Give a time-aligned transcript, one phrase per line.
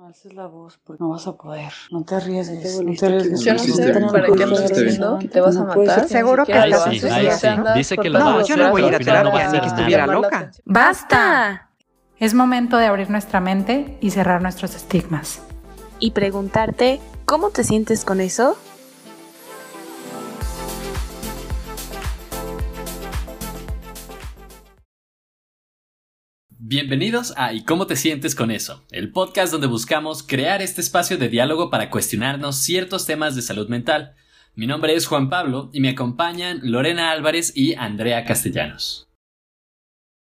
[0.00, 1.70] No alces la voz porque no vas a poder.
[1.90, 2.80] No te arriesgues.
[2.80, 3.44] No te arriesgues.
[3.44, 4.72] Yo no sé para qué andas.
[5.30, 6.08] Te vas a matar.
[6.08, 7.04] Seguro que lo haces.
[7.74, 10.52] Dice que lo No, yo no voy a ir a terapia ni que estuviera loca.
[10.64, 11.68] ¡Basta!
[12.18, 15.42] Es momento de abrir nuestra mente y cerrar nuestros estigmas.
[15.98, 18.56] y preguntarte cómo te sientes con eso.
[26.72, 28.84] Bienvenidos a ¿Y cómo te sientes con eso?
[28.92, 33.68] El podcast donde buscamos crear este espacio de diálogo para cuestionarnos ciertos temas de salud
[33.68, 34.14] mental.
[34.54, 39.08] Mi nombre es Juan Pablo y me acompañan Lorena Álvarez y Andrea Castellanos.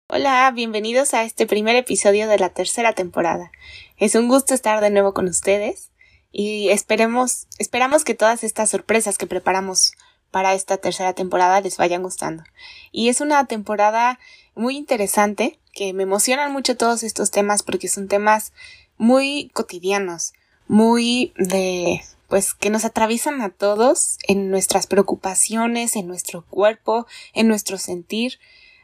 [0.09, 3.51] Hola, bienvenidos a este primer episodio de la tercera temporada.
[3.96, 5.91] Es un gusto estar de nuevo con ustedes
[6.30, 9.91] y esperemos, esperamos que todas estas sorpresas que preparamos
[10.30, 12.45] para esta tercera temporada les vayan gustando.
[12.93, 14.20] Y es una temporada
[14.55, 18.52] muy interesante, que me emocionan mucho todos estos temas porque son temas
[18.96, 20.32] muy cotidianos,
[20.66, 27.46] muy de pues que nos atraviesan a todos en nuestras preocupaciones, en nuestro cuerpo, en
[27.46, 28.40] nuestro sentir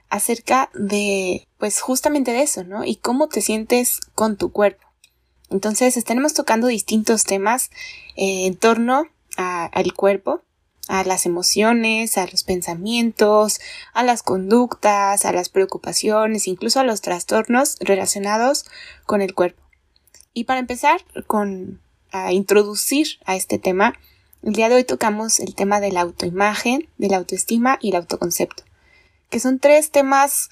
[0.08, 2.84] acerca de, pues justamente de eso, ¿no?
[2.84, 4.86] Y cómo te sientes con tu cuerpo.
[5.50, 7.70] Entonces, estaremos tocando distintos temas
[8.14, 10.42] eh, en torno al cuerpo,
[10.88, 13.60] a las emociones, a los pensamientos,
[13.92, 18.66] a las conductas, a las preocupaciones, incluso a los trastornos relacionados
[19.06, 19.62] con el cuerpo.
[20.32, 23.94] Y para empezar con a introducir a este tema,
[24.42, 27.96] el día de hoy tocamos el tema de la autoimagen, de la autoestima y el
[27.96, 28.64] autoconcepto
[29.34, 30.48] que son tres temas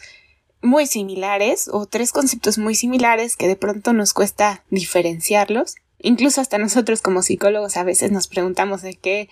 [0.61, 5.77] muy similares o tres conceptos muy similares que de pronto nos cuesta diferenciarlos.
[6.00, 9.28] Incluso hasta nosotros como psicólogos a veces nos preguntamos de qué,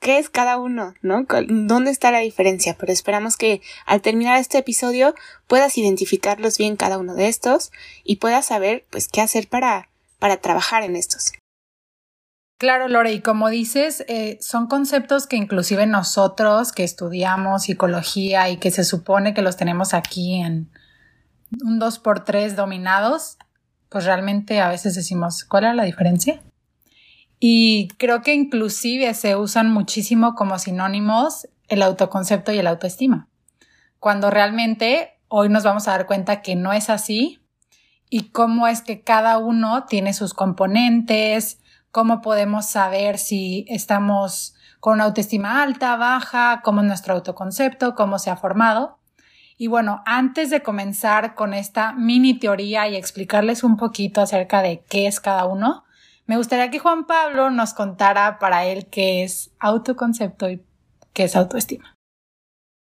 [0.00, 1.26] qué es cada uno, ¿no?
[1.48, 2.76] ¿Dónde está la diferencia?
[2.78, 5.14] Pero esperamos que al terminar este episodio
[5.46, 7.72] puedas identificarlos bien cada uno de estos
[8.04, 9.88] y puedas saber pues qué hacer para,
[10.18, 11.32] para trabajar en estos.
[12.58, 18.56] Claro, Lore, y como dices, eh, son conceptos que inclusive nosotros que estudiamos psicología y
[18.56, 20.68] que se supone que los tenemos aquí en
[21.62, 23.38] un 2x3 dominados,
[23.88, 26.42] pues realmente a veces decimos, ¿cuál era la diferencia?
[27.40, 33.28] Y creo que inclusive se usan muchísimo como sinónimos el autoconcepto y el autoestima,
[34.00, 37.40] cuando realmente hoy nos vamos a dar cuenta que no es así
[38.10, 41.60] y cómo es que cada uno tiene sus componentes,
[41.90, 48.18] cómo podemos saber si estamos con una autoestima alta, baja, cómo es nuestro autoconcepto, cómo
[48.18, 48.98] se ha formado.
[49.56, 54.84] Y bueno, antes de comenzar con esta mini teoría y explicarles un poquito acerca de
[54.88, 55.84] qué es cada uno,
[56.28, 60.62] me gustaría que Juan Pablo nos contara para él qué es autoconcepto y
[61.14, 61.96] qué es autoestima.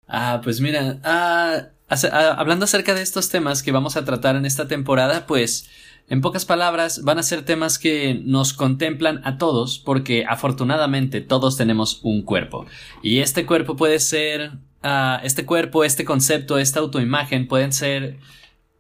[0.06, 4.47] Ah, pues mira, ah, ah, hablando acerca de estos temas que vamos a tratar en
[4.47, 5.69] esta temporada, pues
[6.09, 11.56] en pocas palabras van a ser temas que nos contemplan a todos porque afortunadamente todos
[11.56, 12.66] tenemos un cuerpo
[13.03, 14.53] y este cuerpo puede ser,
[14.84, 18.16] ah, este cuerpo, este concepto, esta autoimagen pueden ser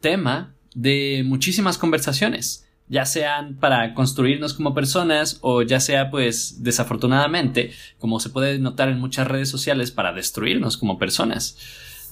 [0.00, 7.72] tema de muchísimas conversaciones ya sean para construirnos como personas o ya sea pues desafortunadamente
[7.98, 11.56] como se puede notar en muchas redes sociales para destruirnos como personas.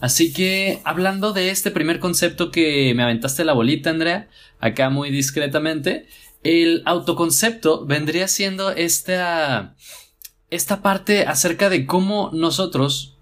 [0.00, 4.28] Así que hablando de este primer concepto que me aventaste la bolita Andrea
[4.58, 6.06] acá muy discretamente
[6.42, 9.76] el autoconcepto vendría siendo esta
[10.50, 13.16] esta parte acerca de cómo nosotros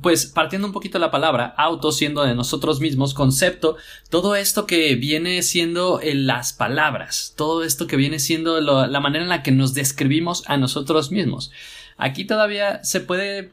[0.00, 3.76] pues partiendo un poquito la palabra, auto siendo de nosotros mismos, concepto,
[4.10, 9.24] todo esto que viene siendo en las palabras, todo esto que viene siendo la manera
[9.24, 11.52] en la que nos describimos a nosotros mismos.
[11.96, 13.52] Aquí todavía se puede,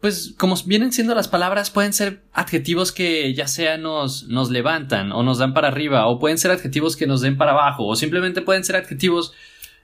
[0.00, 5.10] pues como vienen siendo las palabras, pueden ser adjetivos que ya sea nos, nos levantan
[5.10, 7.96] o nos dan para arriba, o pueden ser adjetivos que nos den para abajo, o
[7.96, 9.32] simplemente pueden ser adjetivos...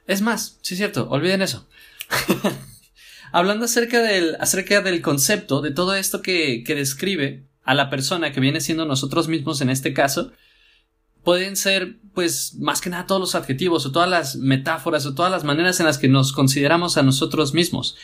[0.06, 1.66] Es más, sí es cierto, olviden eso.
[3.32, 8.32] Hablando acerca del, acerca del concepto, de todo esto que, que describe a la persona
[8.32, 10.32] que viene siendo nosotros mismos en este caso,
[11.24, 15.32] pueden ser, pues, más que nada todos los adjetivos o todas las metáforas o todas
[15.32, 17.96] las maneras en las que nos consideramos a nosotros mismos.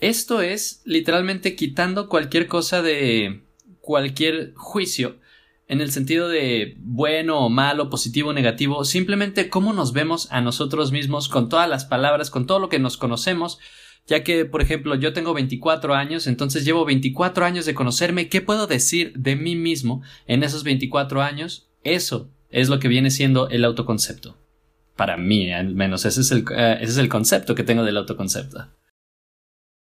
[0.00, 3.44] Esto es literalmente quitando cualquier cosa de
[3.80, 5.20] cualquier juicio
[5.68, 10.40] en el sentido de bueno o malo, positivo o negativo, simplemente cómo nos vemos a
[10.40, 13.58] nosotros mismos con todas las palabras, con todo lo que nos conocemos,
[14.06, 18.40] ya que, por ejemplo, yo tengo 24 años, entonces llevo 24 años de conocerme, ¿qué
[18.40, 21.68] puedo decir de mí mismo en esos 24 años?
[21.82, 24.36] Eso es lo que viene siendo el autoconcepto.
[24.96, 27.96] Para mí, al menos, ese es el, eh, ese es el concepto que tengo del
[27.96, 28.68] autoconcepto.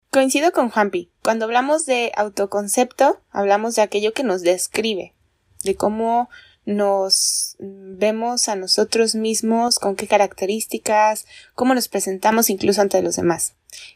[0.09, 1.11] Coincido con Juanpi.
[1.21, 5.13] Cuando hablamos de autoconcepto, hablamos de aquello que nos describe,
[5.63, 6.29] de cómo
[6.65, 13.53] nos vemos a nosotros mismos, con qué características, cómo nos presentamos incluso ante los demás,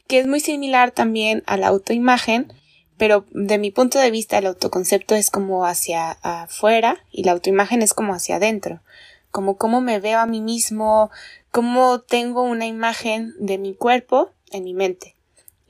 [0.08, 2.54] que es muy similar también a la autoimagen,
[2.98, 7.82] pero de mi punto de vista el autoconcepto es como hacia afuera y la autoimagen
[7.82, 8.82] es como hacia adentro,
[9.32, 11.10] como cómo me veo a mí mismo,
[11.52, 15.19] cómo tengo una imagen de mi cuerpo en mi mente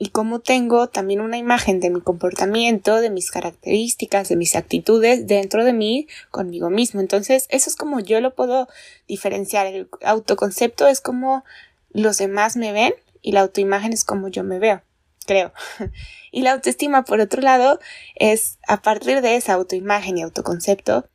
[0.02, 5.26] y cómo tengo también una imagen de mi comportamiento, de mis características, de mis actitudes
[5.26, 7.02] dentro de mí conmigo mismo.
[7.02, 8.66] Entonces, eso es como yo lo puedo
[9.06, 9.66] diferenciar.
[9.66, 11.44] El autoconcepto es como
[11.90, 14.80] los demás me ven y la autoimagen es como yo me veo,
[15.26, 15.52] creo.
[16.32, 17.78] y la autoestima, por otro lado,
[18.14, 21.10] es a partir de esa autoimagen y autoconcepto,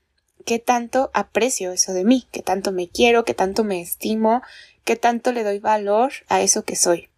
[0.45, 4.43] qué tanto aprecio eso de mí, qué tanto me quiero, qué tanto me estimo,
[4.83, 7.09] qué tanto le doy valor a eso que soy.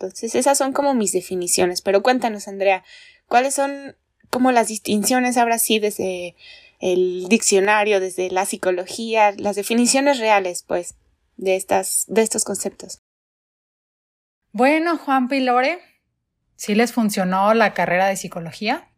[0.00, 1.82] Entonces, esas son como mis definiciones.
[1.82, 2.84] Pero cuéntanos, Andrea,
[3.26, 3.96] ¿cuáles son
[4.30, 6.36] como las distinciones ahora sí desde
[6.78, 10.94] el diccionario, desde la psicología, las definiciones reales, pues,
[11.36, 13.02] de estas, de estos conceptos?
[14.52, 15.80] Bueno, Juan Pilore,
[16.56, 18.88] ¿sí les funcionó la carrera de psicología?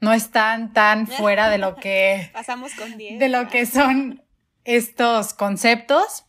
[0.00, 2.30] No están tan fuera de lo que.
[2.32, 4.24] Pasamos con De lo que son
[4.64, 6.24] estos conceptos.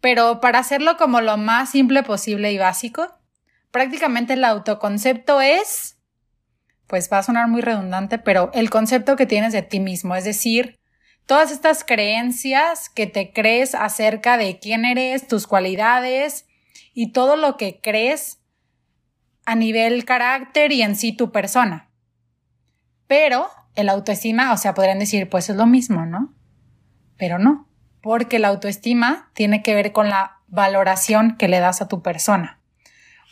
[0.00, 3.17] Pero para hacerlo como lo más simple posible y básico,
[3.70, 5.98] prácticamente el autoconcepto es,
[6.86, 10.24] pues va a sonar muy redundante, pero el concepto que tienes de ti mismo, es
[10.24, 10.78] decir,
[11.26, 16.46] todas estas creencias que te crees acerca de quién eres, tus cualidades
[16.94, 18.40] y todo lo que crees
[19.44, 21.90] a nivel carácter y en sí tu persona.
[23.06, 26.34] Pero el autoestima, o sea, podrían decir, pues es lo mismo, ¿no?
[27.16, 27.68] Pero no,
[28.02, 32.57] porque la autoestima tiene que ver con la valoración que le das a tu persona.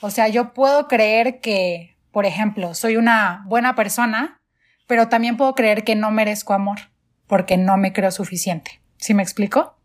[0.00, 4.40] O sea, yo puedo creer que, por ejemplo, soy una buena persona,
[4.87, 6.78] pero también puedo creer que no merezco amor
[7.26, 8.81] porque no me creo suficiente.
[8.98, 9.76] ¿Sí me explico?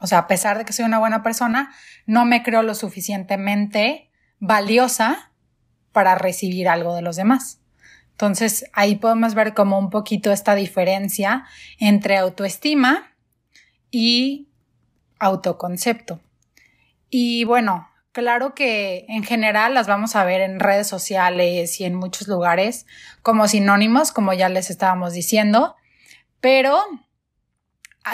[0.00, 1.74] O sea, a pesar de que soy una buena persona,
[2.06, 5.32] no me creo lo suficientemente valiosa
[5.92, 7.60] para recibir algo de los demás.
[8.12, 11.44] Entonces, ahí podemos ver como un poquito esta diferencia
[11.78, 13.12] entre autoestima
[13.90, 14.48] y
[15.18, 16.20] autoconcepto.
[17.10, 21.94] Y bueno, Claro que en general las vamos a ver en redes sociales y en
[21.94, 22.86] muchos lugares
[23.20, 25.76] como sinónimos, como ya les estábamos diciendo,
[26.40, 26.78] pero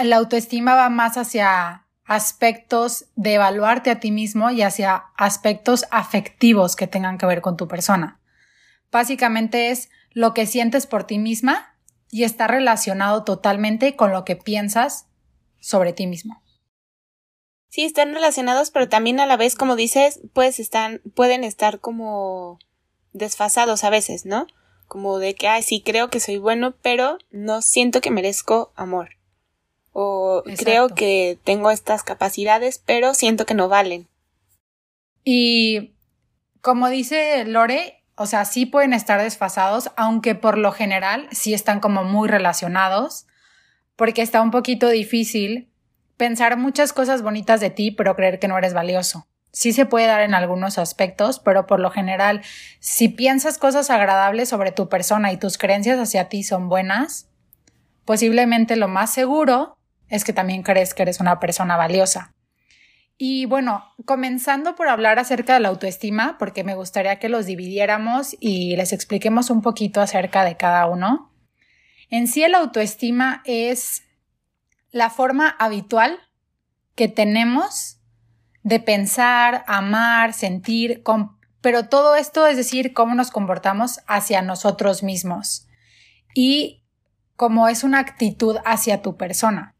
[0.02, 6.75] la autoestima va más hacia aspectos de evaluarte a ti mismo y hacia aspectos afectivos
[6.75, 8.19] que tengan que ver con tu persona.
[8.90, 11.76] Básicamente es lo que sientes por ti misma
[12.10, 15.06] y está relacionado totalmente con lo que piensas
[15.60, 16.41] sobre ti mismo.
[17.72, 22.58] Sí, están relacionados, pero también a la vez, como dices, pues están, pueden estar como
[23.14, 24.46] desfasados a veces, ¿no?
[24.88, 29.16] Como de que, ay, sí, creo que soy bueno, pero no siento que merezco amor.
[29.94, 34.06] O creo que tengo estas capacidades, pero siento que no valen.
[35.25, 35.94] Y
[36.60, 41.80] como dice Lore, o sea, sí pueden estar desfasados, aunque por lo general sí están
[41.80, 43.25] como muy relacionados,
[43.96, 45.71] porque está un poquito difícil
[46.22, 49.26] pensar muchas cosas bonitas de ti, pero creer que no eres valioso.
[49.50, 52.42] Sí se puede dar en algunos aspectos, pero por lo general,
[52.78, 57.28] si piensas cosas agradables sobre tu persona y tus creencias hacia ti son buenas,
[58.04, 59.76] posiblemente lo más seguro
[60.08, 62.30] es que también crees que eres una persona valiosa.
[63.18, 68.37] Y bueno, comenzando por hablar acerca de la autoestima, porque me gustaría que los dividiéramos
[68.38, 71.32] y les expliquemos un poquito acerca de cada uno.
[72.11, 74.04] En sí, el autoestima es
[74.92, 76.20] la forma habitual
[76.94, 77.99] que tenemos
[78.62, 81.02] de pensar, amar, sentir,
[81.61, 85.66] pero todo esto es decir, cómo nos comportamos hacia nosotros mismos
[86.34, 86.84] y
[87.37, 89.75] cómo es una actitud hacia tu persona.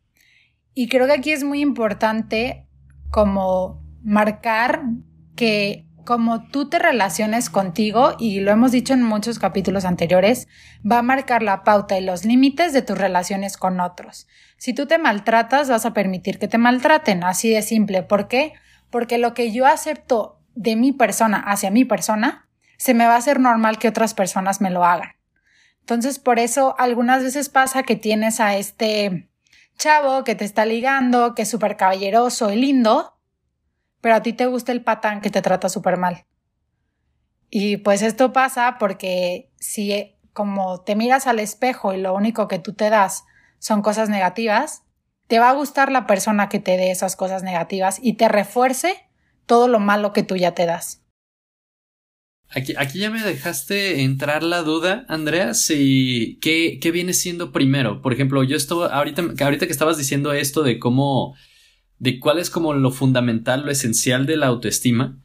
[0.75, 2.67] Y creo que aquí es muy importante
[3.11, 4.83] como marcar
[5.37, 10.49] que como tú te relaciones contigo, y lo hemos dicho en muchos capítulos anteriores,
[10.89, 14.27] va a marcar la pauta y los límites de tus relaciones con otros.
[14.63, 18.05] Si tú te maltratas, vas a permitir que te maltraten, así de simple.
[18.05, 18.53] ¿Por qué?
[18.91, 23.17] Porque lo que yo acepto de mi persona hacia mi persona, se me va a
[23.17, 25.17] hacer normal que otras personas me lo hagan.
[25.81, 29.29] Entonces, por eso algunas veces pasa que tienes a este
[29.79, 33.19] chavo que te está ligando, que es súper caballeroso y lindo,
[34.01, 36.25] pero a ti te gusta el patán que te trata súper mal.
[37.51, 42.61] Y pues esto pasa porque si como te miras al espejo y lo único que
[42.61, 43.25] tú te das
[43.63, 44.83] son cosas negativas,
[45.29, 48.97] te va a gustar la persona que te dé esas cosas negativas y te refuerce
[49.47, 51.05] todo lo malo que tú ya te das.
[52.49, 58.03] Aquí, aquí ya me dejaste entrar la duda, Andrea, si qué, qué viene siendo primero.
[58.03, 61.37] Por ejemplo, yo estoy ahorita, ahorita que estabas diciendo esto de cómo,
[62.01, 65.23] de cuál es como lo fundamental, lo esencial de la autoestima.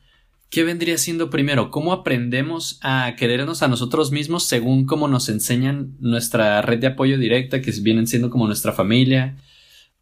[0.50, 1.72] ¿Qué vendría siendo primero?
[1.72, 7.18] ¿Cómo aprendemos a querernos a nosotros mismos según cómo nos enseñan nuestra red de apoyo
[7.18, 9.38] directa, que vienen siendo como nuestra familia?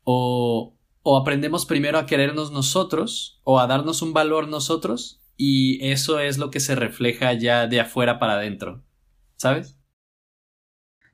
[0.04, 6.20] ¿O, o aprendemos primero a querernos nosotros o a darnos un valor nosotros y eso
[6.20, 8.84] es lo que se refleja ya de afuera para adentro,
[9.38, 9.78] ¿sabes?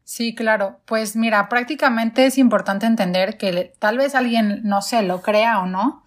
[0.04, 0.82] Sí, claro.
[0.86, 5.66] Pues mira, prácticamente es importante entender que tal vez alguien, no sé, lo crea o
[5.66, 6.04] no,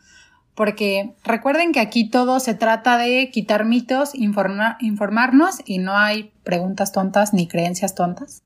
[0.54, 6.92] porque recuerden que aquí todo se trata de quitar mitos, informarnos y no hay preguntas
[6.92, 8.42] tontas ni creencias tontas.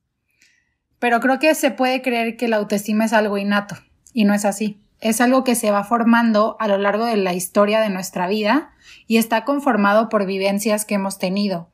[0.98, 3.76] Pero creo que se puede creer que la autoestima es algo innato
[4.12, 7.34] y no es así es algo que se va formando a lo largo de la
[7.34, 8.72] historia de nuestra vida
[9.06, 11.70] y está conformado por vivencias que hemos tenido.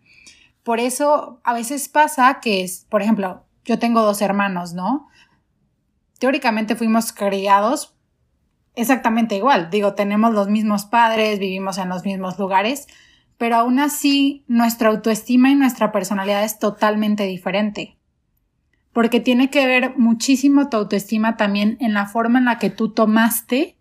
[0.63, 5.09] Por eso a veces pasa que, por ejemplo, yo tengo dos hermanos, ¿no?
[6.19, 7.94] Teóricamente fuimos criados
[8.75, 9.71] exactamente igual.
[9.71, 12.87] Digo, tenemos los mismos padres, vivimos en los mismos lugares,
[13.39, 17.99] pero aún así nuestra autoestima y nuestra personalidad es totalmente diferente
[18.95, 22.91] porque tiene que ver muchísimo tu autoestima también en la forma en la que tú
[22.91, 23.77] tomaste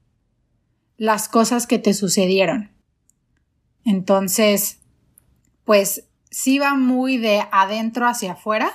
[0.97, 2.71] las cosas que te sucedieron.
[3.85, 4.81] Entonces,
[5.65, 8.71] pues sí va muy de adentro hacia afuera,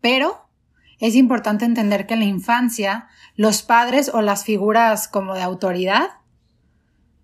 [0.00, 0.41] pero
[1.02, 6.08] es importante entender que en la infancia los padres o las figuras como de autoridad,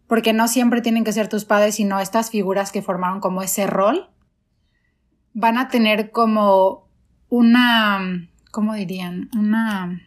[0.06, 3.66] porque no siempre tienen que ser tus padres, sino estas figuras que formaron como ese
[3.66, 4.10] rol,
[5.32, 6.88] van a tener como
[7.28, 9.30] una ¿cómo dirían?
[9.36, 10.00] Una,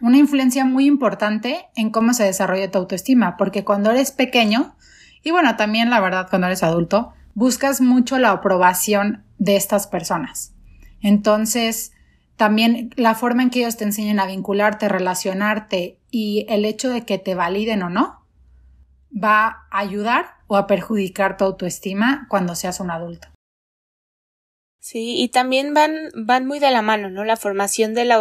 [0.00, 4.76] una influencia muy importante en cómo se desarrolla tu autoestima, porque cuando eres pequeño,
[5.22, 10.54] y bueno, también la verdad cuando eres adulto, buscas mucho la aprobación de estas personas.
[11.00, 11.92] Entonces,
[12.36, 17.04] también la forma en que ellos te enseñan a vincularte, relacionarte y el hecho de
[17.04, 18.26] que te validen o no,
[19.12, 23.28] va a ayudar o a perjudicar tu autoestima cuando seas un adulto.
[24.78, 27.24] Sí, y también van, van muy de la mano, ¿no?
[27.24, 28.12] La formación del,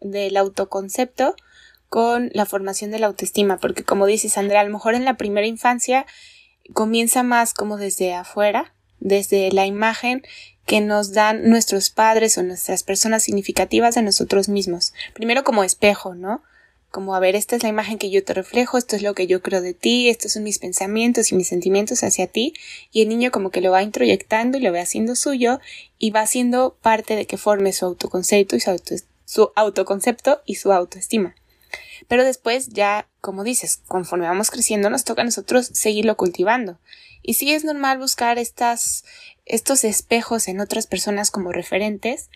[0.00, 1.34] del autoconcepto
[1.88, 5.16] con la formación de la autoestima, porque como dices, Andrea, a lo mejor en la
[5.16, 6.06] primera infancia
[6.72, 10.22] comienza más como desde afuera, desde la imagen
[10.66, 14.92] que nos dan nuestros padres o nuestras personas significativas de nosotros mismos.
[15.14, 16.42] Primero como espejo, ¿no?
[16.94, 19.26] como a ver, esta es la imagen que yo te reflejo, esto es lo que
[19.26, 22.54] yo creo de ti, estos son mis pensamientos y mis sentimientos hacia ti,
[22.92, 25.58] y el niño como que lo va introyectando y lo va haciendo suyo
[25.98, 28.70] y va siendo parte de que forme su autoconcepto y su,
[29.24, 31.34] su autoconcepto y su autoestima.
[32.06, 36.78] Pero después ya, como dices, conforme vamos creciendo nos toca a nosotros seguirlo cultivando.
[37.22, 39.04] Y sí es normal buscar estas,
[39.44, 42.30] estos espejos en otras personas como referentes,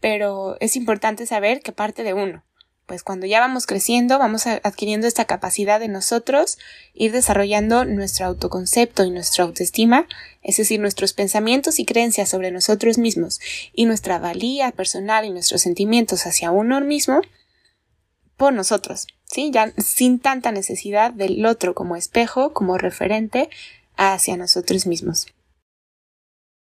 [0.00, 2.44] pero es importante saber que parte de uno
[2.86, 6.56] pues cuando ya vamos creciendo, vamos adquiriendo esta capacidad de nosotros
[6.94, 10.06] ir desarrollando nuestro autoconcepto y nuestra autoestima,
[10.42, 13.40] es decir, nuestros pensamientos y creencias sobre nosotros mismos
[13.72, 17.20] y nuestra valía personal y nuestros sentimientos hacia uno mismo
[18.36, 19.50] por nosotros, ¿sí?
[19.50, 23.50] Ya sin tanta necesidad del otro como espejo, como referente
[23.96, 25.26] hacia nosotros mismos.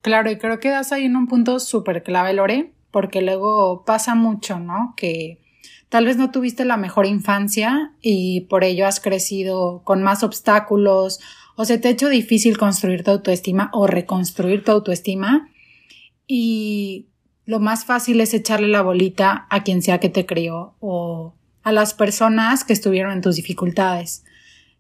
[0.03, 4.15] Claro, y creo que das ahí en un punto súper clave, Lore, porque luego pasa
[4.15, 4.95] mucho, ¿no?
[4.97, 5.41] Que
[5.91, 11.19] Tal vez no tuviste la mejor infancia y por ello has crecido con más obstáculos
[11.57, 15.51] o se te ha hecho difícil construir tu autoestima o reconstruir tu autoestima
[16.29, 17.09] y
[17.45, 21.73] lo más fácil es echarle la bolita a quien sea que te crió o a
[21.73, 24.25] las personas que estuvieron en tus dificultades.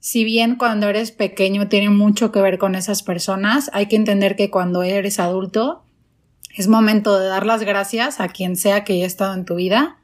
[0.00, 4.34] Si bien cuando eres pequeño tiene mucho que ver con esas personas, hay que entender
[4.34, 5.84] que cuando eres adulto
[6.56, 9.98] es momento de dar las gracias a quien sea que haya estado en tu vida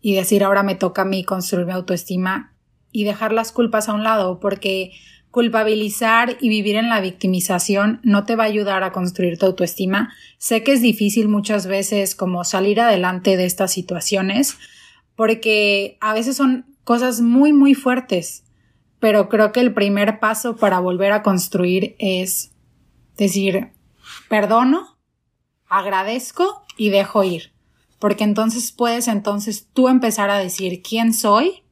[0.00, 2.54] y decir ahora me toca a mí construir mi autoestima
[2.92, 4.92] y dejar las culpas a un lado porque
[5.32, 10.14] culpabilizar y vivir en la victimización no te va a ayudar a construir tu autoestima.
[10.38, 14.56] Sé que es difícil muchas veces como salir adelante de estas situaciones
[15.16, 18.43] porque a veces son cosas muy muy fuertes,
[19.04, 22.54] pero creo que el primer paso para volver a construir es
[23.18, 23.68] decir,
[24.30, 24.96] perdono,
[25.68, 27.52] agradezco y dejo ir
[27.98, 31.64] porque entonces puedes entonces tú empezar a decir quién soy,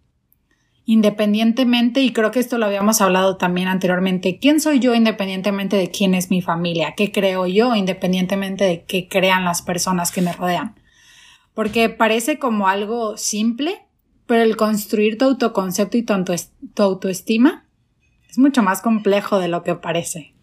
[0.84, 5.90] independientemente, y creo que esto lo habíamos hablado también anteriormente, quién soy yo independientemente de
[5.90, 10.32] quién es mi familia, qué creo yo independientemente de qué crean las personas que me
[10.32, 10.74] rodean.
[11.54, 13.86] Porque parece como algo simple,
[14.26, 17.66] pero el construir tu autoconcepto y tu, autoestima
[18.28, 20.34] es mucho más complejo de lo que parece.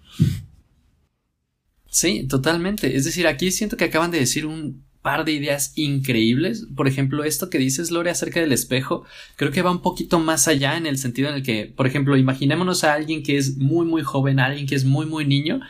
[1.89, 2.95] Sí, totalmente.
[2.95, 6.67] Es decir, aquí siento que acaban de decir un par de ideas increíbles.
[6.75, 9.05] Por ejemplo, esto que dices, Lore, acerca del espejo,
[9.37, 12.15] creo que va un poquito más allá en el sentido en el que, por ejemplo,
[12.15, 15.61] imaginémonos a alguien que es muy, muy joven, a alguien que es muy, muy niño.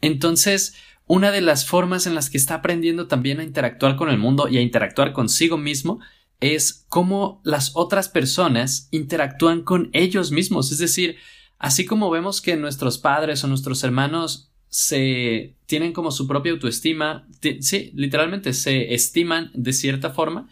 [0.00, 0.74] Entonces,
[1.06, 4.48] una de las formas en las que está aprendiendo también a interactuar con el mundo
[4.48, 6.00] y a interactuar consigo mismo
[6.40, 10.72] es cómo las otras personas interactúan con ellos mismos.
[10.72, 11.16] Es decir,
[11.58, 17.28] así como vemos que nuestros padres o nuestros hermanos se tienen como su propia autoestima,
[17.60, 20.48] sí, literalmente se estiman de cierta forma,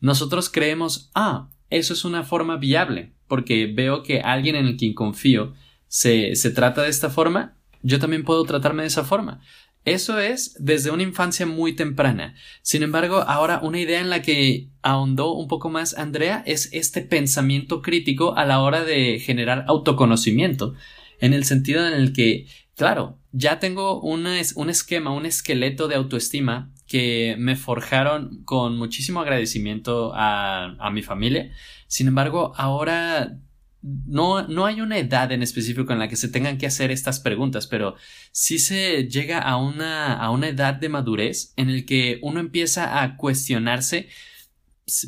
[0.00, 5.54] nosotros creemos, ah, eso es una forma viable, porque veo que alguien en quien confío
[5.88, 9.40] se, se trata de esta forma, yo también puedo tratarme de esa forma.
[9.84, 12.34] Eso es desde una infancia muy temprana.
[12.62, 17.02] Sin embargo, ahora una idea en la que ahondó un poco más Andrea es este
[17.02, 20.74] pensamiento crítico a la hora de generar autoconocimiento,
[21.20, 26.72] en el sentido en el que Claro, ya tengo un esquema, un esqueleto de autoestima
[26.88, 31.52] que me forjaron con muchísimo agradecimiento a, a mi familia.
[31.86, 33.38] Sin embargo, ahora
[33.84, 37.20] no, no, hay una edad en específico en la que se tengan que hacer estas
[37.20, 37.96] preguntas, pero
[38.32, 43.02] sí se llega a una, a una edad de madurez en el que uno empieza
[43.02, 44.08] a cuestionarse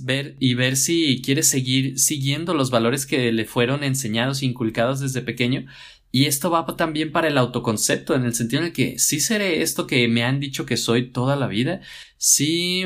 [0.02, 5.00] ver y ver si quiere seguir siguiendo los valores que le fueron enseñados e inculcados
[5.00, 5.66] desde pequeño.
[6.12, 9.62] Y esto va también para el autoconcepto, en el sentido en el que sí seré
[9.62, 11.80] esto que me han dicho que soy toda la vida,
[12.18, 12.84] sí,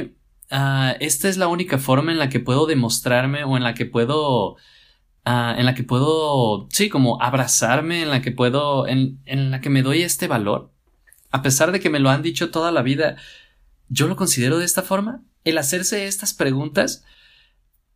[0.53, 3.87] uh, esta es la única forma en la que puedo demostrarme o en la que
[3.87, 4.57] puedo,
[5.27, 9.61] uh, en la que puedo, sí, como abrazarme, en la que puedo, en, en la
[9.61, 10.73] que me doy este valor.
[11.31, 13.17] A pesar de que me lo han dicho toda la vida,
[13.89, 15.23] yo lo considero de esta forma.
[15.45, 17.05] El hacerse estas preguntas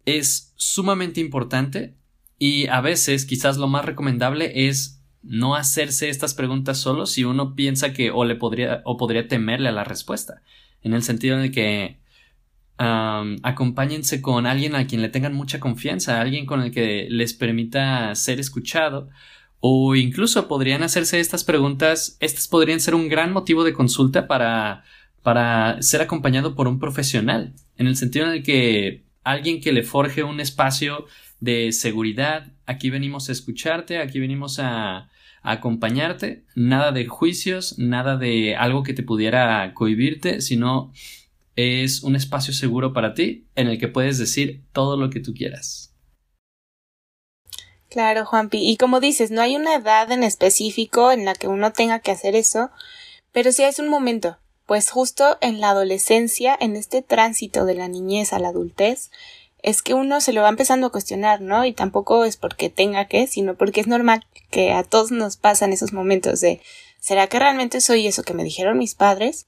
[0.07, 1.97] es sumamente importante
[2.39, 7.55] y a veces quizás lo más recomendable es no hacerse estas preguntas solo si uno
[7.55, 10.43] piensa que o le podría o podría temerle a la respuesta
[10.83, 11.99] en el sentido de que
[12.77, 18.15] acompáñense con alguien a quien le tengan mucha confianza alguien con el que les permita
[18.17, 19.09] ser escuchado
[19.61, 24.83] o incluso podrían hacerse estas preguntas estas podrían ser un gran motivo de consulta para
[25.23, 29.85] para ser acompañado por un profesional en el sentido en el que alguien que le
[29.85, 31.07] forje un espacio
[31.39, 35.11] de seguridad aquí venimos a escucharte aquí venimos a
[35.45, 40.91] acompañarte, nada de juicios, nada de algo que te pudiera cohibirte, sino
[41.57, 45.35] es un espacio seguro para ti en el que puedes decir todo lo que tú
[45.35, 45.95] quieras.
[47.89, 48.59] Claro, Juanpi.
[48.59, 52.11] Y como dices, no hay una edad en específico en la que uno tenga que
[52.11, 52.71] hacer eso,
[53.31, 57.87] pero sí es un momento, pues justo en la adolescencia, en este tránsito de la
[57.87, 59.11] niñez a la adultez,
[59.63, 61.65] es que uno se lo va empezando a cuestionar, ¿no?
[61.65, 65.73] Y tampoco es porque tenga que, sino porque es normal que a todos nos pasan
[65.73, 66.61] esos momentos de
[67.01, 69.47] ¿será que realmente soy eso que me dijeron mis padres?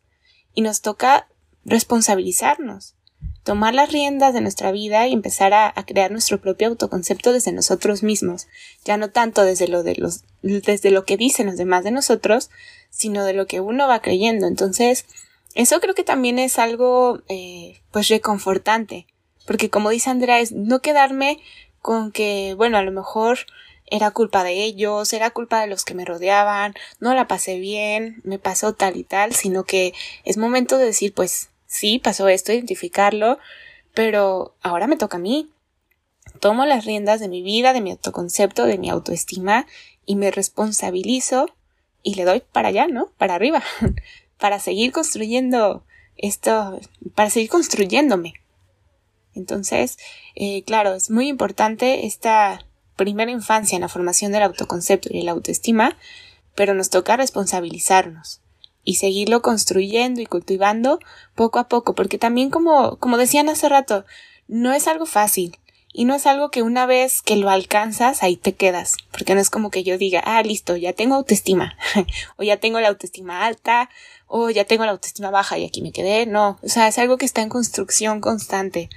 [0.54, 1.28] Y nos toca
[1.66, 2.94] responsabilizarnos,
[3.42, 8.02] tomar las riendas de nuestra vida y empezar a, crear nuestro propio autoconcepto desde nosotros
[8.02, 8.48] mismos,
[8.84, 12.50] ya no tanto desde lo de los, desde lo que dicen los demás de nosotros,
[12.90, 14.46] sino de lo que uno va creyendo.
[14.46, 15.04] Entonces,
[15.54, 19.06] eso creo que también es algo eh, pues reconfortante
[19.46, 21.40] porque como dice Andrea, es no quedarme
[21.80, 23.38] con que, bueno, a lo mejor
[23.86, 28.20] era culpa de ellos, era culpa de los que me rodeaban, no la pasé bien,
[28.24, 32.52] me pasó tal y tal, sino que es momento de decir, pues sí, pasó esto,
[32.52, 33.38] identificarlo,
[33.94, 35.50] pero ahora me toca a mí.
[36.40, 39.66] Tomo las riendas de mi vida, de mi autoconcepto, de mi autoestima
[40.04, 41.50] y me responsabilizo
[42.02, 43.10] y le doy para allá, ¿no?
[43.18, 43.62] Para arriba,
[44.38, 45.84] para seguir construyendo
[46.16, 46.80] esto,
[47.14, 48.34] para seguir construyéndome.
[49.34, 49.98] Entonces,
[50.34, 52.64] eh, claro, es muy importante esta
[52.96, 55.96] primera infancia en la formación del autoconcepto y la autoestima,
[56.54, 58.40] pero nos toca responsabilizarnos
[58.86, 61.00] y seguirlo construyendo y cultivando
[61.34, 64.06] poco a poco, porque también como, como decían hace rato,
[64.48, 65.58] no es algo fácil
[65.92, 69.40] y no es algo que una vez que lo alcanzas ahí te quedas, porque no
[69.40, 71.76] es como que yo diga, ah, listo, ya tengo autoestima,
[72.36, 73.90] o ya tengo la autoestima alta,
[74.28, 77.18] o ya tengo la autoestima baja y aquí me quedé, no, o sea, es algo
[77.18, 78.88] que está en construcción constante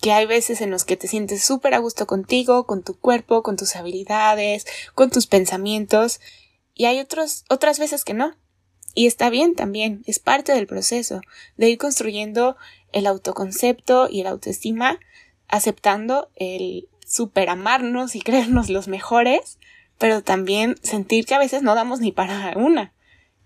[0.00, 3.42] que hay veces en los que te sientes súper a gusto contigo, con tu cuerpo,
[3.42, 6.20] con tus habilidades, con tus pensamientos,
[6.74, 8.34] y hay otros, otras veces que no.
[8.94, 11.20] Y está bien también, es parte del proceso
[11.56, 12.56] de ir construyendo
[12.92, 14.98] el autoconcepto y el autoestima,
[15.48, 19.58] aceptando el superamarnos y creernos los mejores,
[19.98, 22.92] pero también sentir que a veces no damos ni para una.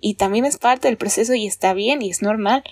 [0.00, 2.62] Y también es parte del proceso y está bien y es normal.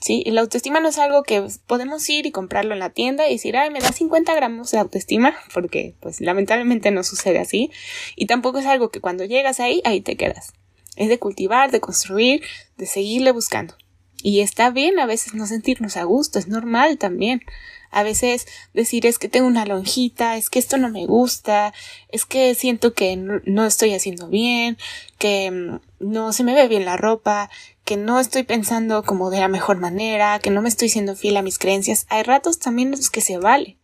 [0.00, 0.22] ¿sí?
[0.26, 3.56] la autoestima no es algo que podemos ir y comprarlo en la tienda y decir,
[3.56, 7.70] ay, me da 50 gramos de autoestima, porque pues lamentablemente no sucede así.
[8.14, 10.52] Y tampoco es algo que cuando llegas ahí, ahí te quedas.
[10.96, 12.42] Es de cultivar, de construir,
[12.76, 13.76] de seguirle buscando.
[14.22, 17.42] Y está bien a veces no sentirnos a gusto, es normal también.
[17.90, 21.72] A veces decir es que tengo una lonjita, es que esto no me gusta,
[22.08, 24.76] es que siento que no estoy haciendo bien,
[25.18, 27.50] que mm, no se me ve bien la ropa,
[27.84, 31.36] que no estoy pensando como de la mejor manera, que no me estoy siendo fiel
[31.36, 32.06] a mis creencias.
[32.08, 33.76] Hay ratos también en los que se vale.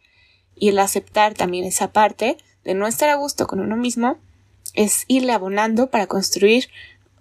[0.56, 4.18] Y el aceptar también esa parte de no estar a gusto con uno mismo
[4.74, 6.68] es irle abonando para construir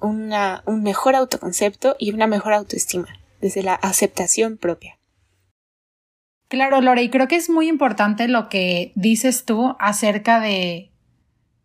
[0.02, 3.08] un mejor autoconcepto y una mejor autoestima
[3.40, 4.98] desde la aceptación propia.
[6.48, 10.92] Claro, Lore, y creo que es muy importante lo que dices tú acerca de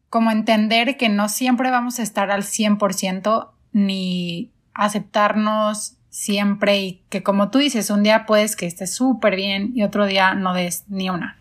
[0.09, 7.22] cómo entender que no siempre vamos a estar al 100% ni aceptarnos siempre y que
[7.22, 10.85] como tú dices, un día puedes que estés súper bien y otro día no des
[10.88, 11.37] ni una.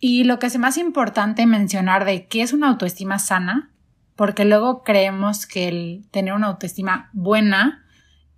[0.00, 3.70] Y lo que es más importante mencionar de qué es una autoestima sana,
[4.18, 7.86] porque luego creemos que el tener una autoestima buena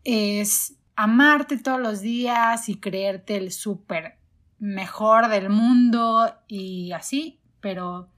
[0.04, 4.18] es amarte todos los días y creerte el súper
[4.58, 8.10] mejor del mundo y así, pero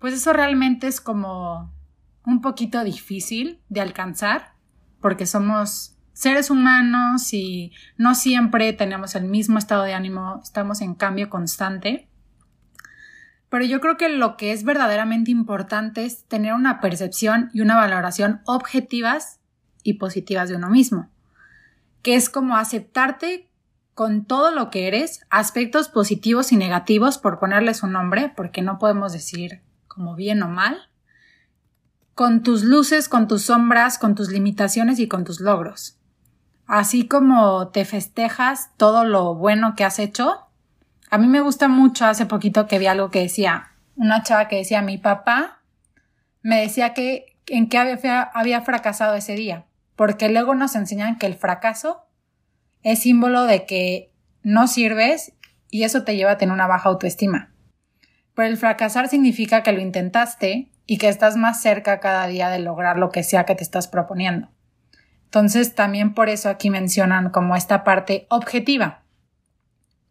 [0.00, 1.72] pues eso realmente es como
[2.26, 4.54] un poquito difícil de alcanzar
[5.00, 10.96] porque somos seres humanos y no siempre tenemos el mismo estado de ánimo, estamos en
[10.96, 12.08] cambio constante.
[13.52, 17.76] Pero yo creo que lo que es verdaderamente importante es tener una percepción y una
[17.76, 19.40] valoración objetivas
[19.82, 21.10] y positivas de uno mismo,
[22.00, 23.50] que es como aceptarte
[23.92, 28.78] con todo lo que eres, aspectos positivos y negativos, por ponerles un nombre, porque no
[28.78, 30.88] podemos decir como bien o mal,
[32.14, 35.98] con tus luces, con tus sombras, con tus limitaciones y con tus logros.
[36.66, 40.46] Así como te festejas todo lo bueno que has hecho,
[41.12, 44.56] a mí me gusta mucho, hace poquito que vi algo que decía, una chava que
[44.56, 45.60] decía, mi papá
[46.40, 51.34] me decía que en qué había, fracasado ese día, porque luego nos enseñan que el
[51.34, 52.06] fracaso
[52.82, 54.10] es símbolo de que
[54.42, 55.34] no sirves
[55.68, 57.52] y eso te lleva a tener una baja autoestima.
[58.34, 62.60] Pero el fracasar significa que lo intentaste y que estás más cerca cada día de
[62.60, 64.48] lograr lo que sea que te estás proponiendo.
[65.24, 69.02] Entonces también por eso aquí mencionan como esta parte objetiva.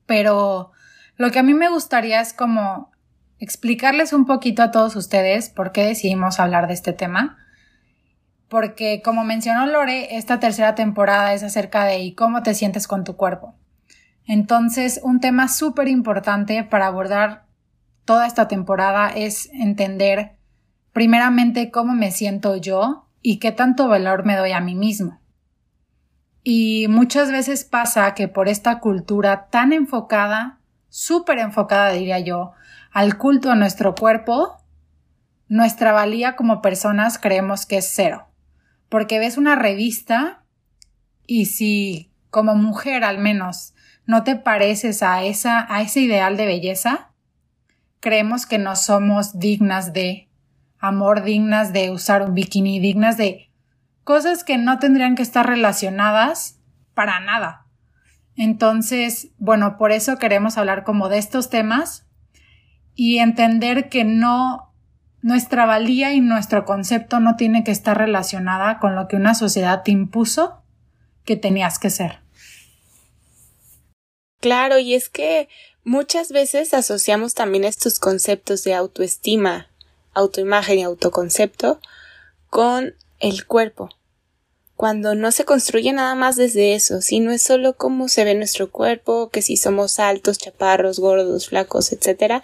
[0.06, 0.74] Pero
[1.18, 2.92] lo que a mí me gustaría es como
[3.40, 7.38] explicarles un poquito a todos ustedes por qué decidimos hablar de este tema.
[8.48, 13.16] Porque como mencionó Lore, esta tercera temporada es acerca de cómo te sientes con tu
[13.16, 13.56] cuerpo.
[14.28, 17.46] Entonces, un tema súper importante para abordar
[18.06, 20.38] toda esta temporada es entender
[20.94, 25.20] primeramente cómo me siento yo y qué tanto valor me doy a mí mismo.
[26.44, 30.61] Y muchas veces pasa que por esta cultura tan enfocada
[30.92, 32.52] súper enfocada, diría yo,
[32.92, 34.58] al culto a nuestro cuerpo,
[35.48, 38.28] nuestra valía como personas creemos que es cero.
[38.90, 40.44] Porque ves una revista
[41.26, 43.74] y si como mujer al menos
[44.06, 47.12] no te pareces a esa a ese ideal de belleza,
[48.02, 50.30] creemos que no somos dignas de
[50.78, 53.50] amor, dignas de usar un bikini, dignas de
[54.04, 56.60] cosas que no tendrían que estar relacionadas
[56.94, 57.68] para nada.
[58.42, 62.08] Entonces, bueno, por eso queremos hablar como de estos temas
[62.96, 64.74] y entender que no,
[65.22, 69.84] nuestra valía y nuestro concepto no tiene que estar relacionada con lo que una sociedad
[69.84, 70.64] te impuso
[71.24, 72.18] que tenías que ser.
[74.40, 75.48] Claro, y es que
[75.84, 79.68] muchas veces asociamos también estos conceptos de autoestima,
[80.16, 81.80] autoimagen y autoconcepto
[82.50, 83.92] con el cuerpo
[84.82, 88.34] cuando no se construye nada más desde eso, si no es solo cómo se ve
[88.34, 92.42] nuestro cuerpo, que si somos altos, chaparros, gordos, flacos, etcétera,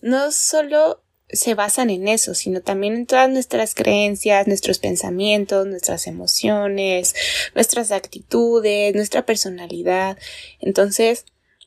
[0.00, 6.06] no solo se basan en eso, sino también en todas nuestras creencias, nuestros pensamientos, nuestras
[6.06, 7.14] emociones,
[7.54, 10.16] nuestras actitudes, nuestra personalidad.
[10.60, 11.26] Entonces,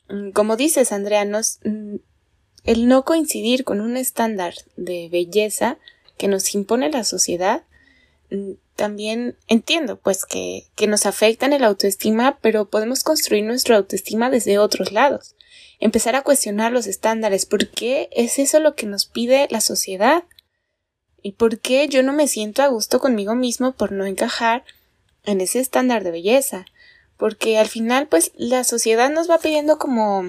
[0.10, 1.98] mm, como dices, Andrea, mm,
[2.64, 5.78] el no coincidir con un estándar de belleza
[6.18, 7.66] que nos impone la sociedad
[8.32, 14.30] mm, también entiendo pues que, que nos afectan el autoestima, pero podemos construir nuestra autoestima
[14.30, 15.36] desde otros lados.
[15.80, 17.46] Empezar a cuestionar los estándares.
[17.46, 20.24] ¿Por qué es eso lo que nos pide la sociedad?
[21.22, 24.64] ¿Y por qué yo no me siento a gusto conmigo mismo por no encajar
[25.26, 26.66] en ese estándar de belleza?
[27.18, 30.24] Porque al final, pues, la sociedad nos va pidiendo como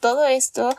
[0.00, 0.74] todo esto,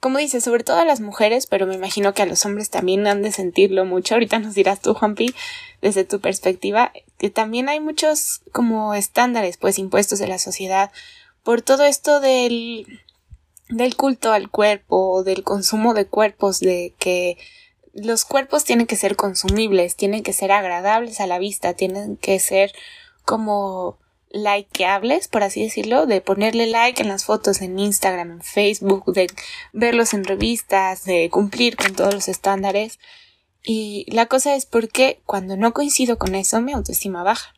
[0.00, 3.06] como dices, sobre todo a las mujeres, pero me imagino que a los hombres también
[3.06, 4.14] han de sentirlo mucho.
[4.16, 5.34] Ahorita nos dirás tú, Juanpi,
[5.82, 10.90] desde tu perspectiva, que también hay muchos como estándares pues impuestos de la sociedad
[11.42, 12.86] por todo esto del
[13.68, 17.36] del culto al cuerpo, del consumo de cuerpos, de que
[17.92, 22.38] los cuerpos tienen que ser consumibles, tienen que ser agradables a la vista, tienen que
[22.38, 22.72] ser
[23.24, 23.98] como
[24.30, 29.28] likeables, por así decirlo, de ponerle like en las fotos en Instagram, en Facebook, de
[29.72, 32.98] verlos en revistas, de cumplir con todos los estándares.
[33.62, 37.54] Y la cosa es porque cuando no coincido con eso, mi autoestima baja.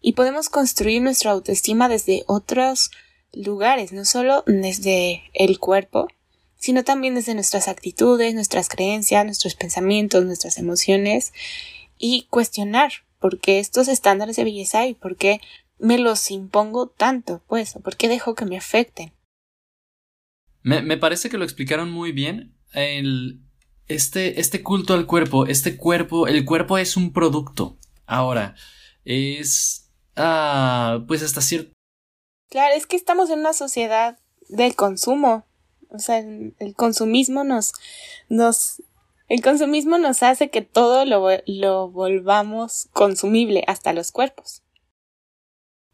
[0.00, 2.90] Y podemos construir nuestra autoestima desde otros
[3.32, 6.08] lugares, no solo desde el cuerpo,
[6.58, 11.32] sino también desde nuestras actitudes, nuestras creencias, nuestros pensamientos, nuestras emociones
[11.98, 15.40] y cuestionar por qué estos estándares de belleza y por qué
[15.82, 19.12] me los impongo tanto, pues, por qué dejo que me afecten.
[20.62, 22.54] Me, me parece que lo explicaron muy bien.
[22.72, 23.42] El,
[23.88, 27.78] este, este culto al cuerpo, este cuerpo, el cuerpo es un producto.
[28.06, 28.54] Ahora,
[29.04, 29.90] es.
[30.14, 31.72] Ah, pues hasta cierto.
[32.48, 35.46] Claro, es que estamos en una sociedad del consumo.
[35.88, 37.72] O sea, el, consumismo nos,
[38.28, 38.82] nos,
[39.28, 44.62] el consumismo nos hace que todo lo, lo volvamos consumible, hasta los cuerpos.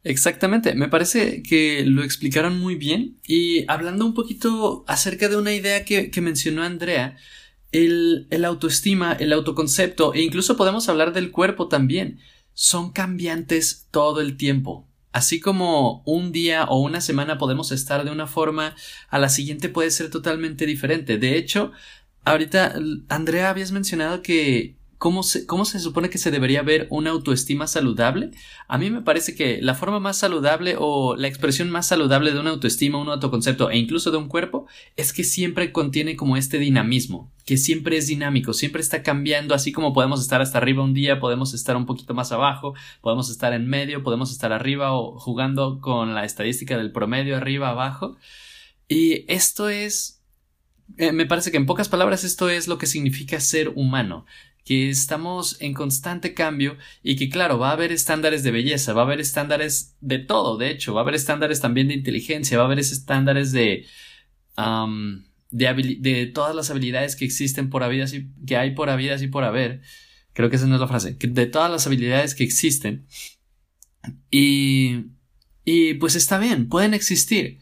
[0.03, 5.53] Exactamente, me parece que lo explicaron muy bien y hablando un poquito acerca de una
[5.53, 7.17] idea que, que mencionó Andrea,
[7.73, 12.19] el, el, autoestima, el autoconcepto e incluso podemos hablar del cuerpo también,
[12.53, 14.87] son cambiantes todo el tiempo.
[15.11, 18.75] Así como un día o una semana podemos estar de una forma,
[19.09, 21.17] a la siguiente puede ser totalmente diferente.
[21.17, 21.73] De hecho,
[22.25, 22.75] ahorita,
[23.09, 27.67] Andrea, habías mencionado que ¿Cómo se, ¿Cómo se supone que se debería ver una autoestima
[27.67, 28.31] saludable?
[28.67, 32.39] A mí me parece que la forma más saludable o la expresión más saludable de
[32.41, 36.57] una autoestima, un autoconcepto e incluso de un cuerpo es que siempre contiene como este
[36.57, 40.93] dinamismo, que siempre es dinámico, siempre está cambiando, así como podemos estar hasta arriba un
[40.93, 45.17] día, podemos estar un poquito más abajo, podemos estar en medio, podemos estar arriba o
[45.17, 48.17] jugando con la estadística del promedio arriba, abajo.
[48.89, 50.19] Y esto es
[50.97, 54.25] eh, me parece que en pocas palabras esto es lo que significa ser humano
[54.69, 59.01] que estamos en constante cambio y que claro, va a haber estándares de belleza, va
[59.01, 62.65] a haber estándares de todo, de hecho, va a haber estándares también de inteligencia, va
[62.65, 63.87] a haber estándares de,
[65.49, 69.27] de, de, todas las habilidades que existen por habidas y que hay por habidas y
[69.27, 69.81] por haber.
[70.33, 73.07] Creo que esa no es la frase, de todas las habilidades que existen.
[74.29, 75.05] Y,
[75.65, 77.57] y pues está bien, pueden existir.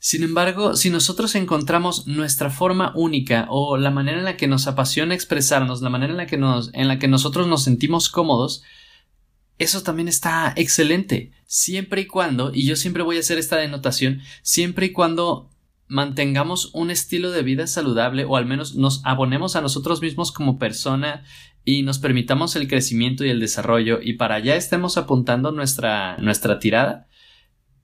[0.00, 4.68] Sin embargo, si nosotros encontramos nuestra forma única o la manera en la que nos
[4.68, 8.62] apasiona expresarnos, la manera en la que nos, en la que nosotros nos sentimos cómodos,
[9.58, 11.32] eso también está excelente.
[11.46, 15.50] Siempre y cuando, y yo siempre voy a hacer esta denotación, siempre y cuando
[15.88, 20.58] mantengamos un estilo de vida saludable o al menos nos abonemos a nosotros mismos como
[20.58, 21.24] persona
[21.64, 26.58] y nos permitamos el crecimiento y el desarrollo y para allá estemos apuntando nuestra, nuestra
[26.58, 27.08] tirada,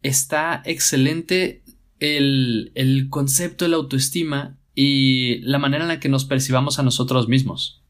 [0.03, 1.64] está excelente
[2.05, 6.83] el, el concepto de la autoestima y la manera en la que nos percibamos a
[6.83, 7.83] nosotros mismos.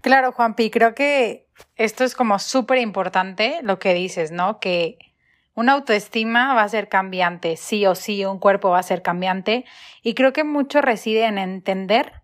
[0.00, 4.58] Claro, Juanpi, creo que esto es como súper importante lo que dices, ¿no?
[4.58, 4.98] Que
[5.54, 9.66] una autoestima va a ser cambiante, sí o sí, un cuerpo va a ser cambiante
[10.02, 12.22] y creo que mucho reside en entender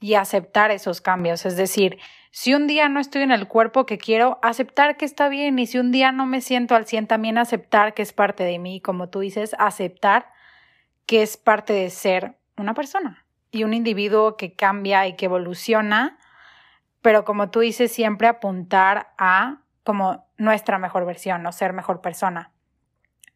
[0.00, 1.98] y aceptar esos cambios, es decir,
[2.30, 5.66] si un día no estoy en el cuerpo que quiero, aceptar que está bien y
[5.66, 8.80] si un día no me siento al 100 también aceptar que es parte de mí,
[8.80, 10.26] como tú dices, aceptar
[11.06, 16.18] que es parte de ser una persona y un individuo que cambia y que evoluciona,
[17.00, 22.52] pero como tú dices, siempre apuntar a como nuestra mejor versión o ser mejor persona.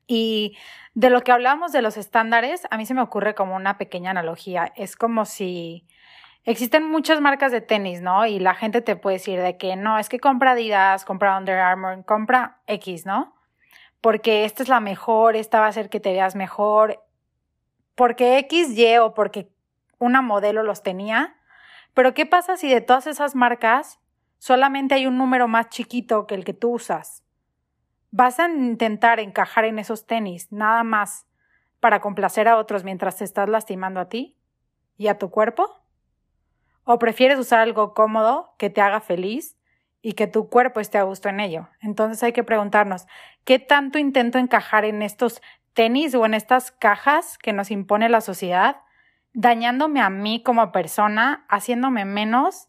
[0.07, 0.57] Y
[0.94, 4.11] de lo que hablamos de los estándares, a mí se me ocurre como una pequeña
[4.11, 4.72] analogía.
[4.76, 5.87] Es como si
[6.44, 8.26] existen muchas marcas de tenis, ¿no?
[8.26, 11.59] Y la gente te puede decir de que no, es que compra Adidas, compra Under
[11.59, 13.35] Armour, compra X, ¿no?
[14.00, 17.02] Porque esta es la mejor, esta va a hacer que te veas mejor,
[17.94, 19.48] porque X, Y o porque
[19.98, 21.37] una modelo los tenía.
[21.94, 24.00] Pero ¿qué pasa si de todas esas marcas
[24.38, 27.22] solamente hay un número más chiquito que el que tú usas?
[28.11, 31.26] ¿Vas a intentar encajar en esos tenis nada más
[31.81, 34.37] para complacer a otros mientras te estás lastimando a ti
[34.98, 35.82] y a tu cuerpo?
[36.85, 39.57] ¿O prefieres usar algo cómodo que te haga feliz
[40.01, 41.68] y que tu cuerpo esté a gusto en ello?
[41.81, 43.07] Entonces hay que preguntarnos,
[43.45, 45.40] ¿qué tanto intento encajar en estos
[45.75, 48.77] tenis o en estas cajas que nos impone la sociedad,
[49.33, 52.68] dañándome a mí como persona, haciéndome menos,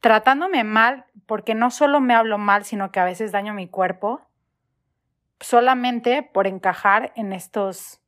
[0.00, 4.20] tratándome mal, porque no solo me hablo mal, sino que a veces daño mi cuerpo,
[5.40, 8.00] solamente por encajar en estos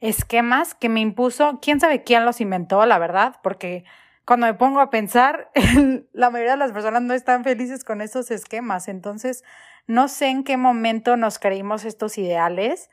[0.00, 3.84] esquemas que me impuso, quién sabe quién los inventó, la verdad, porque
[4.24, 5.50] cuando me pongo a pensar,
[6.12, 8.88] la mayoría de las personas no están felices con esos esquemas.
[8.88, 9.44] Entonces,
[9.86, 12.88] no sé en qué momento nos creímos estos ideales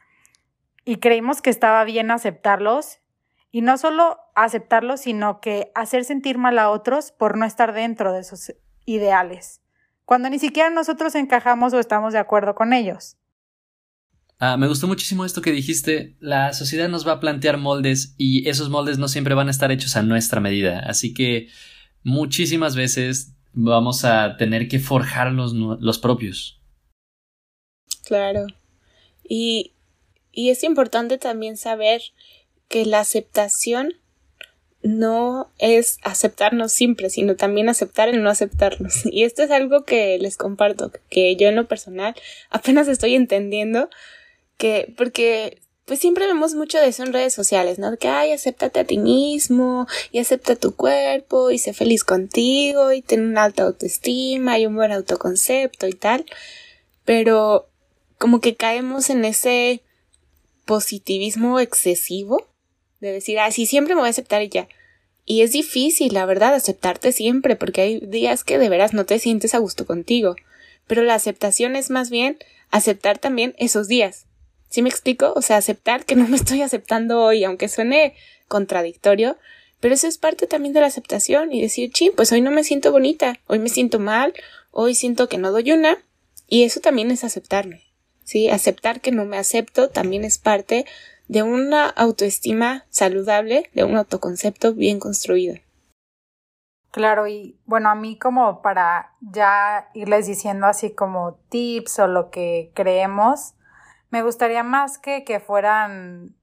[0.85, 2.99] y creímos que estaba bien aceptarlos
[3.51, 8.13] Y no solo aceptarlo, sino que hacer sentir mal a otros por no estar dentro
[8.13, 9.61] de esos ideales,
[10.05, 13.18] cuando ni siquiera nosotros encajamos o estamos de acuerdo con ellos.
[14.41, 16.15] Ah, me gustó muchísimo esto que dijiste.
[16.21, 19.69] La sociedad nos va a plantear moldes y esos moldes no siempre van a estar
[19.69, 20.79] hechos a nuestra medida.
[20.79, 21.49] Así que
[22.03, 26.61] muchísimas veces vamos a tener que forjar los, los propios.
[28.05, 28.47] Claro.
[29.27, 29.73] Y,
[30.31, 32.01] y es importante también saber
[32.69, 33.93] que la aceptación
[34.81, 39.05] no es aceptarnos siempre, sino también aceptar el no aceptarnos.
[39.11, 42.15] Y esto es algo que les comparto, que yo en lo personal
[42.49, 43.89] apenas estoy entendiendo
[44.59, 47.97] que, porque pues siempre vemos mucho de eso en redes sociales, ¿no?
[47.97, 53.01] Que, ay, acéptate a ti mismo y acepta tu cuerpo y sé feliz contigo y
[53.01, 56.25] ten una alta autoestima y un buen autoconcepto y tal.
[57.05, 57.67] Pero
[58.19, 59.81] como que caemos en ese
[60.65, 62.45] positivismo excesivo
[62.99, 64.67] de decir, ay, sí, siempre me voy a aceptar y ya.
[65.25, 69.17] Y es difícil, la verdad, aceptarte siempre, porque hay días que de veras no te
[69.17, 70.35] sientes a gusto contigo.
[70.85, 72.37] Pero la aceptación es más bien
[72.69, 74.27] aceptar también esos días
[74.69, 75.33] ¿Sí me explico?
[75.35, 78.15] O sea, aceptar que no me estoy aceptando hoy, aunque suene
[78.47, 79.37] contradictorio,
[79.79, 82.63] pero eso es parte también de la aceptación y decir, ching, pues hoy no me
[82.63, 84.33] siento bonita, hoy me siento mal,
[84.71, 85.97] hoy siento que no doy una,
[86.47, 87.83] y eso también es aceptarme.
[88.23, 88.49] ¿Sí?
[88.49, 90.85] Aceptar que no me acepto también es parte
[91.27, 95.55] de una autoestima saludable, de un autoconcepto bien construido.
[96.91, 102.29] Claro, y bueno, a mí como para ya irles diciendo así como tips o lo
[102.29, 103.53] que creemos,
[104.09, 106.35] me gustaría más que, que fueran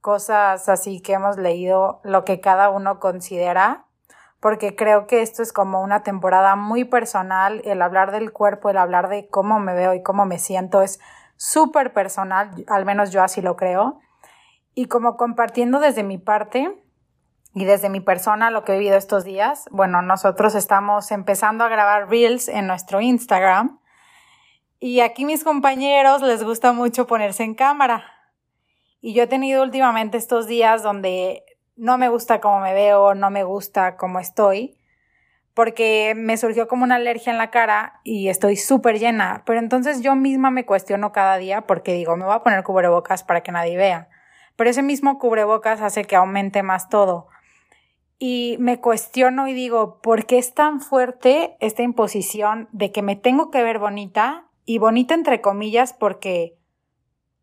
[0.00, 3.86] cosas así que hemos leído, lo que cada uno considera,
[4.40, 8.76] porque creo que esto es como una temporada muy personal, el hablar del cuerpo, el
[8.76, 11.00] hablar de cómo me veo y cómo me siento es
[11.36, 14.00] súper personal, al menos yo así lo creo,
[14.74, 16.78] y como compartiendo desde mi parte
[17.54, 21.68] y desde mi persona lo que he vivido estos días, bueno, nosotros estamos empezando a
[21.68, 23.78] grabar reels en nuestro Instagram
[24.86, 28.04] y aquí mis compañeros les gusta mucho ponerse en cámara.
[29.00, 31.42] Y yo he tenido últimamente estos días donde
[31.74, 34.76] no me gusta cómo me veo, no me gusta cómo estoy,
[35.54, 39.42] porque me surgió como una alergia en la cara y estoy súper llena.
[39.46, 43.24] Pero entonces yo misma me cuestiono cada día porque digo, me voy a poner cubrebocas
[43.24, 44.10] para que nadie vea.
[44.54, 47.28] Pero ese mismo cubrebocas hace que aumente más todo.
[48.18, 53.16] Y me cuestiono y digo, ¿por qué es tan fuerte esta imposición de que me
[53.16, 56.58] tengo que ver bonita y bonita entre comillas porque,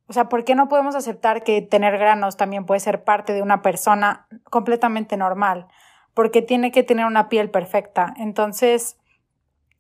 [0.08, 3.42] o sea, ¿por qué no podemos aceptar que tener granos también puede ser parte de
[3.42, 5.68] una persona completamente normal?
[6.14, 8.14] Porque tiene que tener una piel perfecta.
[8.18, 8.98] Entonces,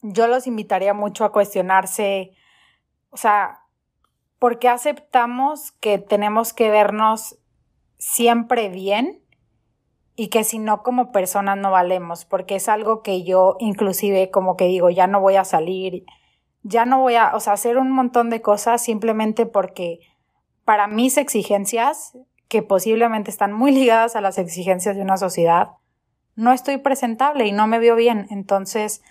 [0.02, 2.32] yo los invitaría mucho a cuestionarse,
[3.10, 3.60] o sea,
[4.40, 7.38] ¿por qué aceptamos que tenemos que vernos
[7.98, 9.22] siempre bien?
[10.16, 14.56] y que si no como personas no valemos, porque es algo que yo inclusive como
[14.56, 16.06] que digo, ya no voy a salir,
[16.64, 20.00] ya no voy a, o sea, hacer un montón de cosas simplemente porque
[20.66, 25.72] para mis exigencias, que posiblemente están muy ligadas a las exigencias de una sociedad,
[26.36, 28.28] no estoy presentable y no me veo bien.
[28.30, 29.02] Entonces,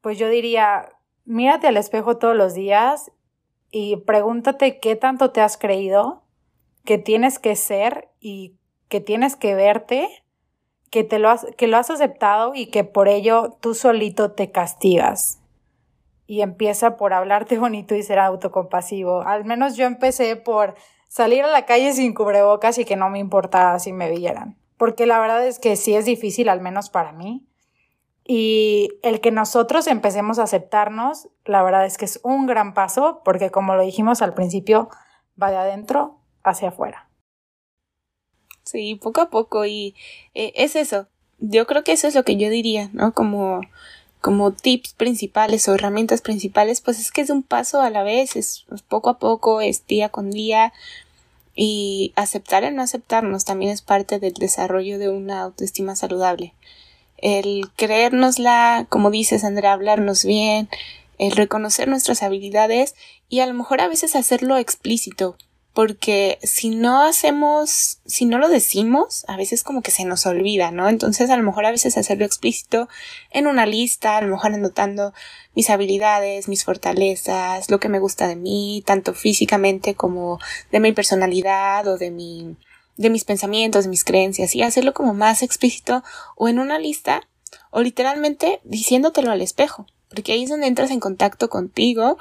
[0.00, 0.88] pues yo diría,
[1.24, 3.12] mírate al espejo todos los días
[3.70, 6.22] y pregúntate qué tanto te has creído,
[6.84, 8.56] que tienes que ser y
[8.88, 10.08] que tienes que verte,
[10.90, 14.50] que te lo has, que lo has aceptado y que por ello tú solito te
[14.50, 15.41] castigas
[16.32, 19.20] y empieza por hablarte bonito y ser autocompasivo.
[19.20, 20.74] Al menos yo empecé por
[21.06, 24.56] salir a la calle sin cubrebocas y que no me importaba si me vieran.
[24.78, 27.46] Porque la verdad es que sí es difícil, al menos para mí.
[28.24, 33.20] Y el que nosotros empecemos a aceptarnos, la verdad es que es un gran paso,
[33.26, 34.88] porque como lo dijimos al principio,
[35.40, 37.10] va de adentro hacia afuera.
[38.62, 39.66] Sí, poco a poco.
[39.66, 39.94] Y
[40.32, 41.08] eh, es eso.
[41.40, 43.12] Yo creo que eso es lo que yo diría, ¿no?
[43.12, 43.60] Como
[44.22, 48.36] como tips principales o herramientas principales, pues es que es un paso a la vez,
[48.36, 50.72] es poco a poco, es día con día
[51.56, 56.54] y aceptar el no aceptarnos también es parte del desarrollo de una autoestima saludable.
[57.18, 60.68] El creérnosla, como dices Andrea, hablarnos bien,
[61.18, 62.94] el reconocer nuestras habilidades
[63.28, 65.36] y a lo mejor a veces hacerlo explícito,
[65.74, 70.70] porque si no hacemos, si no lo decimos, a veces como que se nos olvida,
[70.70, 70.88] ¿no?
[70.88, 72.88] Entonces a lo mejor a veces hacerlo explícito
[73.30, 75.14] en una lista, a lo mejor anotando
[75.54, 80.38] mis habilidades, mis fortalezas, lo que me gusta de mí, tanto físicamente como
[80.70, 82.56] de mi personalidad o de mi,
[82.98, 86.04] de mis pensamientos, de mis creencias, y hacerlo como más explícito
[86.36, 87.26] o en una lista
[87.70, 92.18] o literalmente diciéndotelo al espejo, porque ahí es donde entras en contacto contigo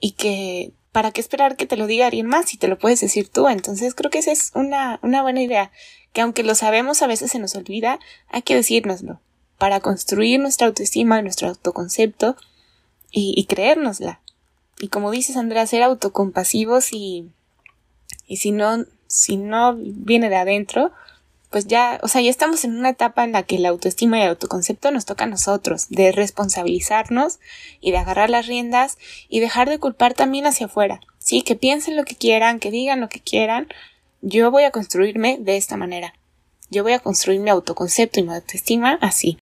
[0.00, 3.00] y que ¿para qué esperar que te lo diga alguien más si te lo puedes
[3.00, 3.48] decir tú?
[3.48, 5.70] Entonces creo que esa es una, una buena idea,
[6.12, 9.20] que aunque lo sabemos a veces se nos olvida, hay que decírnoslo,
[9.58, 12.36] para construir nuestra autoestima nuestro autoconcepto
[13.10, 14.20] y, y creérnosla.
[14.80, 17.30] Y como dices, Andrea, ser autocompasivos y,
[18.26, 20.92] y si no, si no viene de adentro,
[21.50, 24.22] pues ya, o sea, ya estamos en una etapa en la que la autoestima y
[24.22, 27.40] el autoconcepto nos toca a nosotros, de responsabilizarnos
[27.80, 28.98] y de agarrar las riendas
[29.28, 31.00] y dejar de culpar también hacia afuera.
[31.18, 33.68] Sí, que piensen lo que quieran, que digan lo que quieran.
[34.22, 36.14] Yo voy a construirme de esta manera.
[36.70, 39.38] Yo voy a construir mi autoconcepto y mi autoestima así.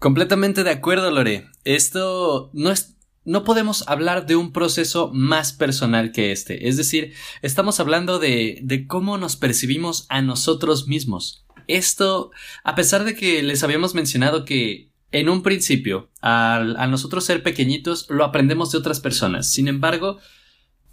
[0.00, 1.48] Completamente de acuerdo, Lore.
[1.64, 2.93] Esto no es
[3.24, 6.68] no podemos hablar de un proceso más personal que este.
[6.68, 11.44] Es decir, estamos hablando de, de cómo nos percibimos a nosotros mismos.
[11.66, 12.30] Esto,
[12.62, 18.06] a pesar de que les habíamos mencionado que en un principio, al, nosotros ser pequeñitos,
[18.10, 19.48] lo aprendemos de otras personas.
[19.48, 20.18] Sin embargo,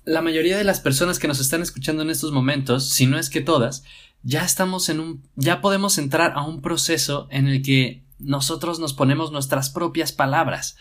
[0.06, 3.32] la mayoría de las personas que nos están escuchando en estos momentos, si no es
[3.32, 3.84] que todas,
[4.22, 8.94] ya estamos en un, ya podemos entrar a un proceso en el que nosotros nos
[8.94, 10.78] ponemos nuestras propias palabras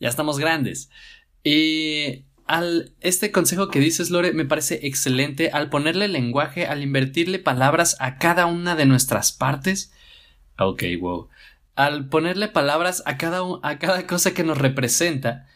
[0.00, 0.90] ya estamos grandes.
[1.44, 7.38] Y al este consejo que dices, Lore, me parece excelente al ponerle lenguaje, al invertirle
[7.38, 9.92] palabras a cada una de nuestras partes.
[10.58, 11.28] Ok, wow.
[11.76, 15.46] Al ponerle palabras a cada, a cada cosa que nos representa,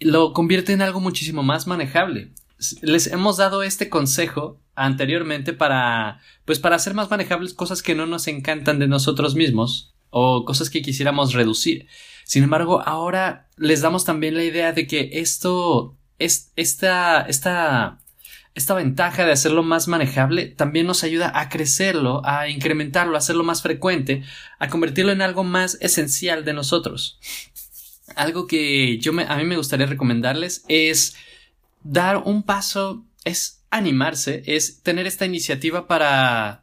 [0.00, 2.32] lo convierte en algo muchísimo más manejable.
[2.80, 8.06] Les hemos dado este consejo anteriormente para, pues para hacer más manejables cosas que no
[8.06, 11.86] nos encantan de nosotros mismos o cosas que quisiéramos reducir.
[12.30, 17.98] Sin embargo, ahora les damos también la idea de que esto, es, esta, esta,
[18.54, 23.42] esta ventaja de hacerlo más manejable también nos ayuda a crecerlo, a incrementarlo, a hacerlo
[23.42, 24.22] más frecuente,
[24.60, 27.18] a convertirlo en algo más esencial de nosotros.
[28.14, 31.16] Algo que yo me, a mí me gustaría recomendarles es
[31.82, 36.62] dar un paso, es animarse, es tener esta iniciativa para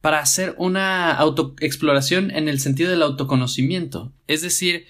[0.00, 4.12] para hacer una autoexploración en el sentido del autoconocimiento.
[4.26, 4.86] Es decir,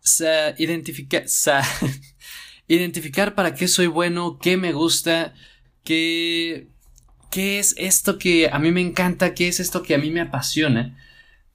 [2.68, 5.34] identificar, para qué soy bueno, qué me gusta,
[5.82, 6.68] qué,
[7.30, 10.20] qué es esto que a mí me encanta, qué es esto que a mí me
[10.20, 10.96] apasiona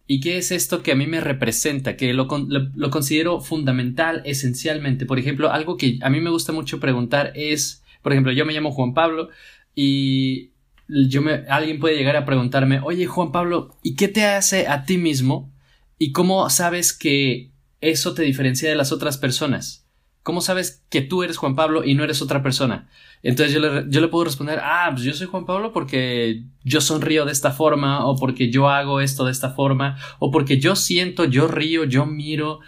[0.05, 5.05] y qué es esto que a mí me representa, que lo, lo considero fundamental esencialmente.
[5.05, 8.53] Por ejemplo, algo que a mí me gusta mucho preguntar es, por ejemplo, yo me
[8.53, 9.29] llamo Juan Pablo
[9.75, 10.51] y
[10.89, 14.83] yo me, alguien puede llegar a preguntarme, oye Juan Pablo, ¿y qué te hace a
[14.83, 15.53] ti mismo?
[15.97, 19.85] ¿Y cómo sabes que eso te diferencia de las otras personas?
[20.23, 22.89] ¿Cómo sabes que tú eres Juan Pablo y no eres otra persona?
[23.21, 26.81] Entonces yo le, yo le puedo responder, ah, pues yo soy Juan Pablo porque yo
[26.81, 30.75] sonrío de esta forma, o porque yo hago esto de esta forma, o porque yo
[30.75, 32.59] siento, yo río, yo miro.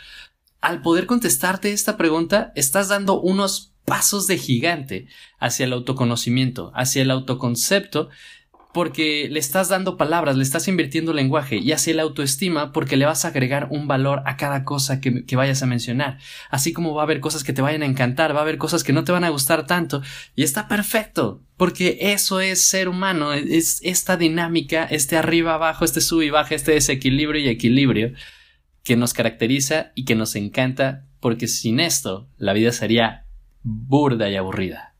[0.59, 5.07] Al poder contestarte esta pregunta, estás dando unos pasos de gigante
[5.39, 8.09] hacia el autoconocimiento, hacia el autoconcepto,
[8.73, 13.05] porque le estás dando palabras, le estás invirtiendo lenguaje y hacia la autoestima porque le
[13.05, 16.19] vas a agregar un valor a cada cosa que, que, vayas a mencionar.
[16.49, 18.83] Así como va a haber cosas que te vayan a encantar, va a haber cosas
[18.83, 20.01] que no te van a gustar tanto
[20.35, 26.01] y está perfecto porque eso es ser humano, es esta dinámica, este arriba abajo, este
[26.01, 28.13] sub y baja, este desequilibrio y equilibrio
[28.83, 33.27] que nos caracteriza y que nos encanta porque sin esto la vida sería
[33.63, 34.95] burda y aburrida.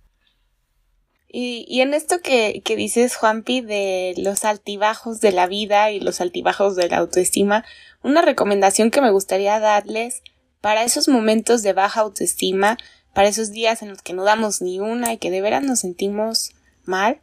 [1.33, 6.19] Y, en esto que, que dices, Juanpi, de los altibajos de la vida y los
[6.19, 7.63] altibajos de la autoestima,
[8.03, 10.23] una recomendación que me gustaría darles
[10.59, 12.77] para esos momentos de baja autoestima,
[13.13, 15.79] para esos días en los que no damos ni una y que de veras nos
[15.79, 16.51] sentimos
[16.83, 17.21] mal,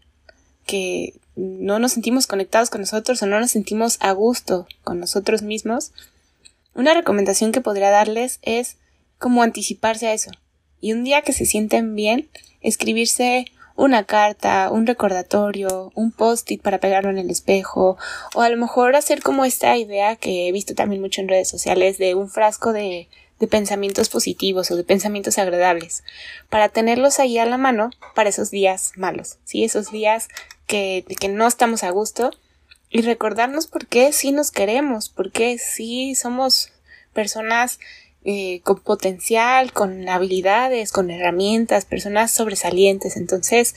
[0.64, 5.42] que no nos sentimos conectados con nosotros o no nos sentimos a gusto con nosotros
[5.42, 5.92] mismos,
[6.74, 8.76] una recomendación que podría darles es
[9.18, 10.30] como anticiparse a eso,
[10.80, 12.28] y un día que se sienten bien,
[12.60, 17.96] escribirse una carta, un recordatorio, un post-it para pegarlo en el espejo,
[18.34, 21.48] o a lo mejor hacer como esta idea que he visto también mucho en redes
[21.48, 23.08] sociales de un frasco de,
[23.38, 26.02] de pensamientos positivos o de pensamientos agradables,
[26.50, 29.62] para tenerlos ahí a la mano para esos días malos, ¿sí?
[29.64, 30.28] Esos días
[30.66, 32.32] que, que no estamos a gusto
[32.90, 36.72] y recordarnos por qué sí nos queremos, por qué sí somos
[37.12, 37.78] personas
[38.24, 43.16] eh, con potencial, con habilidades, con herramientas, personas sobresalientes.
[43.16, 43.74] Entonces,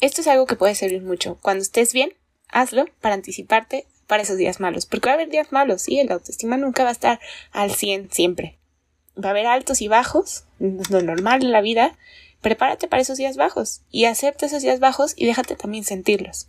[0.00, 1.38] esto es algo que puede servir mucho.
[1.42, 2.12] Cuando estés bien,
[2.48, 4.86] hazlo para anticiparte para esos días malos.
[4.86, 7.20] Porque va a haber días malos, sí, el autoestima nunca va a estar
[7.52, 8.58] al 100 siempre.
[9.22, 11.96] Va a haber altos y bajos, lo normal en la vida.
[12.40, 16.48] Prepárate para esos días bajos y acepta esos días bajos y déjate también sentirlos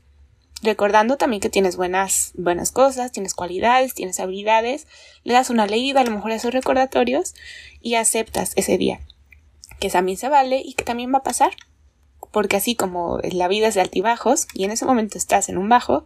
[0.61, 4.87] recordando también que tienes buenas, buenas cosas, tienes cualidades, tienes habilidades,
[5.23, 7.35] le das una leída a lo mejor a esos recordatorios
[7.81, 8.99] y aceptas ese día,
[9.79, 11.51] que también se vale y que también va a pasar.
[12.31, 15.69] porque así como la vida es de altibajos y en ese momento estás en un
[15.69, 16.05] bajo,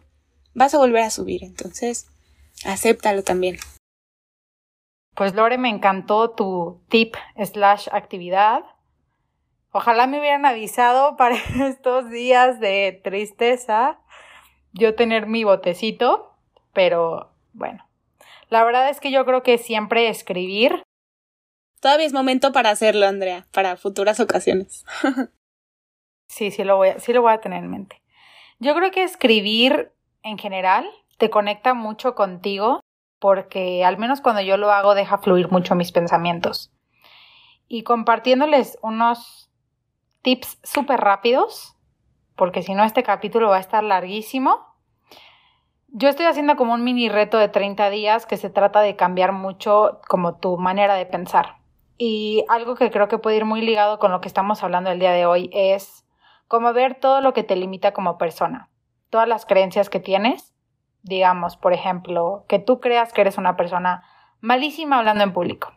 [0.54, 2.08] vas a volver a subir, entonces
[2.66, 3.58] acéptalo también.
[5.16, 8.64] Pues Lore, me encantó tu tip slash actividad.
[9.72, 11.36] Ojalá me hubieran avisado para
[11.68, 14.00] estos días de tristeza
[14.74, 16.36] yo tener mi botecito,
[16.74, 17.88] pero bueno,
[18.50, 20.84] la verdad es que yo creo que siempre escribir.
[21.80, 24.86] Todavía es momento para hacerlo, Andrea, para futuras ocasiones.
[26.28, 28.02] sí, sí lo, voy a, sí lo voy a tener en mente.
[28.60, 29.92] Yo creo que escribir
[30.24, 32.82] en general te conecta mucho contigo
[33.20, 36.72] porque al menos cuando yo lo hago deja fluir mucho mis pensamientos.
[37.68, 39.52] Y compartiéndoles unos
[40.22, 41.76] tips súper rápidos,
[42.40, 44.66] porque si no este capítulo va a estar larguísimo,
[45.90, 49.34] yo estoy haciendo como un mini reto de 30 días que se trata de cambiar
[49.34, 51.58] mucho como tu manera de pensar.
[51.98, 55.00] Y algo que creo que puede ir muy ligado con lo que estamos hablando el
[55.00, 56.08] día de hoy es
[56.48, 58.70] como ver todo lo que te limita como persona,
[59.10, 60.56] todas las creencias que tienes.
[61.02, 64.04] Digamos, por ejemplo, que tú creas que eres una persona
[64.40, 65.74] malísima hablando en público.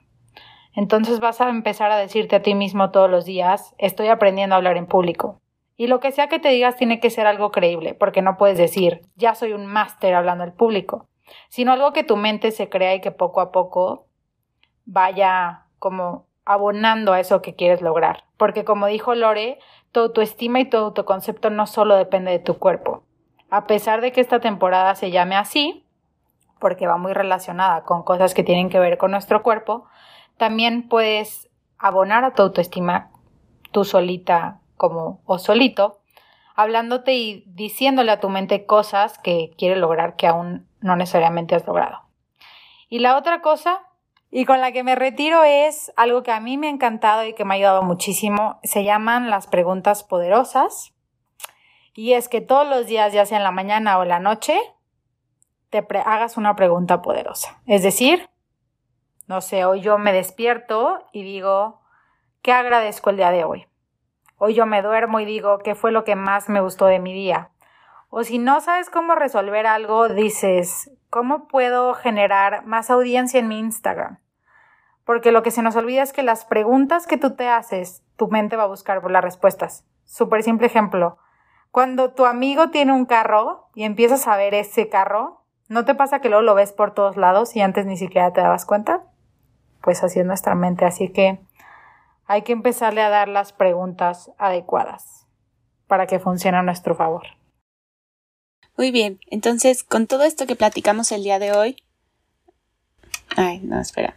[0.77, 4.59] Entonces vas a empezar a decirte a ti mismo todos los días, estoy aprendiendo a
[4.59, 5.42] hablar en público.
[5.77, 8.59] Y lo que sea que te digas tiene que ser algo creíble, porque no puedes
[8.59, 11.09] decir, ya soy un máster hablando al público,
[11.49, 14.07] sino algo que tu mente se crea y que poco a poco
[14.85, 18.25] vaya como abonando a eso que quieres lograr.
[18.37, 19.59] Porque como dijo Lore,
[19.93, 23.05] tu autoestima y tu autoconcepto no solo depende de tu cuerpo.
[23.51, 25.87] A pesar de que esta temporada se llame así,
[26.59, 29.87] porque va muy relacionada con cosas que tienen que ver con nuestro cuerpo,
[30.37, 33.11] también puedes abonar a tu autoestima
[33.73, 36.01] tú solita como o solito,
[36.57, 41.65] hablándote y diciéndole a tu mente cosas que quiere lograr que aún no necesariamente has
[41.65, 42.01] logrado.
[42.89, 43.81] Y la otra cosa,
[44.29, 47.33] y con la que me retiro, es algo que a mí me ha encantado y
[47.33, 50.93] que me ha ayudado muchísimo, se llaman las preguntas poderosas.
[51.95, 54.59] Y es que todos los días, ya sea en la mañana o en la noche,
[55.71, 57.63] te hagas una pregunta poderosa.
[57.67, 58.29] Es decir,
[59.29, 61.83] no sé, hoy yo me despierto y digo,
[62.43, 63.67] ¿qué agradezco el día de hoy?
[64.45, 67.13] Hoy yo me duermo y digo qué fue lo que más me gustó de mi
[67.13, 67.51] día.
[68.11, 73.61] O si no sabes cómo resolver algo, dices, ¿cómo puedo generar más audiencia en mi
[73.61, 74.19] Instagram?
[75.05, 78.27] Porque lo que se nos olvida es que las preguntas que tú te haces, tu
[78.27, 79.87] mente va a buscar las respuestas.
[80.03, 81.19] Súper simple ejemplo.
[81.71, 86.19] Cuando tu amigo tiene un carro y empiezas a ver ese carro, ¿no te pasa
[86.19, 89.05] que luego lo ves por todos lados y antes ni siquiera te dabas cuenta?
[89.83, 90.85] Pues así es nuestra mente.
[90.85, 91.39] Así que
[92.27, 95.27] hay que empezarle a dar las preguntas adecuadas
[95.87, 97.23] para que funcione a nuestro favor.
[98.77, 101.77] Muy bien, entonces con todo esto que platicamos el día de hoy...
[103.37, 104.17] Ay, no, espera.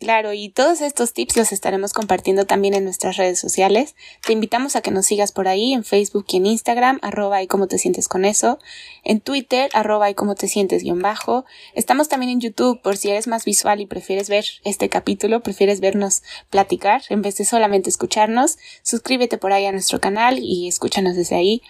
[0.00, 3.94] Claro, y todos estos tips los estaremos compartiendo también en nuestras redes sociales.
[4.24, 7.46] Te invitamos a que nos sigas por ahí en Facebook y en Instagram, arroba y
[7.46, 8.58] cómo te sientes con eso,
[9.04, 11.44] en Twitter, arroba y cómo te sientes guion bajo.
[11.74, 15.80] Estamos también en YouTube por si eres más visual y prefieres ver este capítulo, prefieres
[15.80, 18.56] vernos platicar en vez de solamente escucharnos.
[18.82, 21.60] Suscríbete por ahí a nuestro canal y escúchanos desde ahí.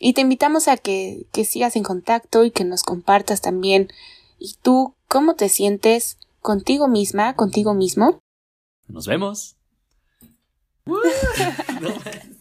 [0.00, 3.92] Y te invitamos a que, que sigas en contacto y que nos compartas también.
[4.38, 6.16] ¿Y tú cómo te sientes?
[6.48, 8.22] Contigo misma, contigo mismo.
[8.86, 9.58] Nos vemos.